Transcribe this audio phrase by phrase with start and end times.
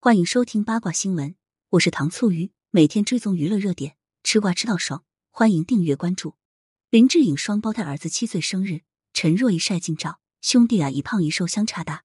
[0.00, 1.34] 欢迎收听八卦新闻，
[1.70, 6.36] 我是糖醋鱼，每天追踪娱乐热点，吃瓜吃到爽，欢迎订阅关注。
[6.88, 8.82] 林志颖双胞胎儿子七岁生日，
[9.12, 12.04] 陈若仪晒近照，兄弟俩一胖一瘦相差大。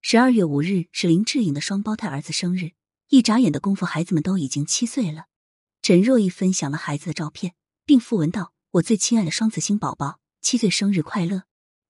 [0.00, 2.70] 十二月五日是林志颖的双胞胎儿子生日，
[3.10, 5.26] 一眨眼的功夫，孩子们都已经七岁了。
[5.82, 7.54] 陈若仪分享了孩子的照片，
[7.84, 11.42] 并附文道：“我最亲爱的双子星宝宝，七岁生日快乐！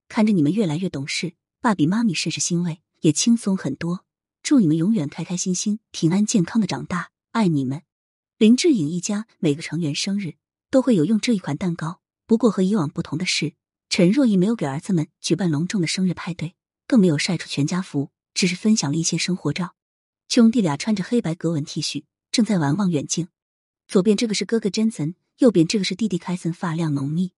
[0.09, 4.03] 看着你们越来越懂事，爸比妈咪甚是欣慰，也轻松很多。”
[4.45, 7.81] 祝你们永远开开心心、平安健康的长大，爱你们！
[8.37, 10.35] 林志颖一家每个成员生日
[10.69, 13.55] 都会有用这一款蛋糕，不过和以往不同的是，
[13.89, 16.53] 陈若仪没有给儿子们举办隆重的生日派对，
[16.85, 19.73] 更没有晒出全家福，只是分享了一些生活照。
[20.27, 23.29] 兄弟俩穿着黑白格纹 T 恤，正在玩望远镜。
[23.87, 27.31] 左边这个是哥哥 Jensen，右边这个是弟弟凯森，发量浓密。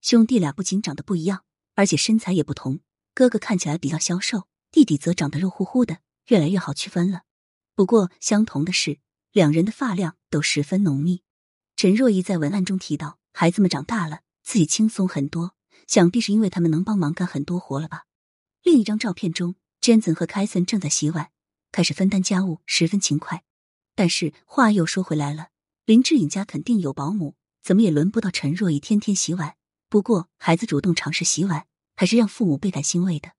[0.00, 1.44] 兄弟俩不仅长得不一样，
[1.76, 2.80] 而且身材也不同。
[3.14, 5.98] 哥哥看起来比较消瘦，弟弟则长得肉乎乎的。
[6.28, 7.22] 越来越好区分了，
[7.74, 9.00] 不过相同的是，
[9.32, 11.22] 两人的发量都十分浓密。
[11.74, 15.54] 陈若仪在文案中提到，孩子们长大了，自己轻松很多，
[15.86, 18.04] 想必是因为他们能帮忙干很多活了吧。
[18.62, 21.30] 另一张照片中，Jensen 和凯森正在洗碗，
[21.72, 23.44] 开始分担家务，十分勤快。
[23.94, 25.48] 但是话又说回来了，
[25.86, 29.54] 林志颖家肯定有保姆，怎么也轮不到陈若仪天天洗碗。
[29.88, 33.32] 不过孩子主动尝试洗碗，还是让父母倍感欣慰的。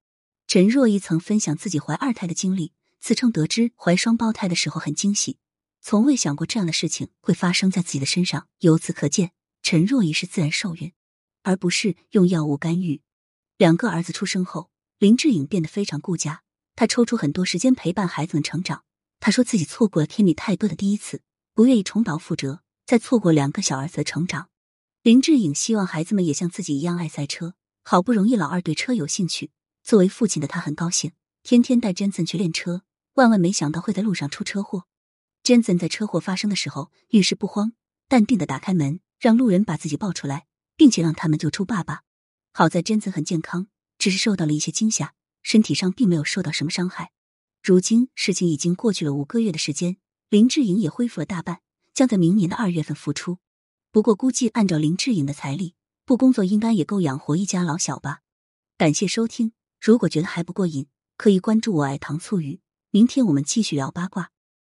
[0.47, 2.73] 陈若仪曾分享自己怀二胎的经历。
[3.00, 5.38] 自称得知怀双胞胎的时候很惊喜，
[5.81, 8.47] 从未想过这样的事情会发生在自己的身上。
[8.59, 10.92] 由此可见，陈若仪是自然受孕，
[11.44, 13.02] 而不是用药物干预。
[13.58, 16.44] 两个儿子出生后，林志颖变得非常顾家，
[16.75, 18.83] 他抽出很多时间陪伴孩子们成长。
[19.20, 21.22] 他说自己错过了天理太多的第一次，
[21.53, 24.50] 不愿意重蹈覆辙，再错过两个小儿子的成长。
[25.03, 29.52] 林志颖希望孩子们也像自己一样爱赛车，好不容易老二对车有兴趣，
[29.83, 31.11] 作为父亲的他很高兴，
[31.44, 32.83] 天天带珍森去练车。
[33.19, 34.85] 万万没想到会在路上出车祸。
[35.43, 37.73] 珍森在车祸发生的时候遇事不慌，
[38.07, 40.45] 淡定的打开门，让路人把自己抱出来，
[40.77, 42.03] 并且让他们救出爸爸。
[42.53, 47.11] 好在珍森很健康，只是受到了一些惊吓，身体上并没有受到什么伤害。
[47.61, 49.97] 如今事情已经过去了五个月的时间，
[50.29, 51.59] 林志颖也恢复了大半，
[51.93, 53.39] 将在明年的二月份复出。
[53.91, 55.75] 不过估计按照林志颖的财力，
[56.05, 58.19] 不工作应该也够养活一家老小吧。
[58.77, 60.87] 感谢收听，如果觉得还不过瘾，
[61.17, 62.61] 可以关注我爱糖醋鱼。
[62.92, 64.32] 明天我们继续聊八卦。